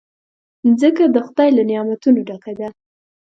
[0.67, 2.67] مځکه د خدای له نعمتونو ډکه ده.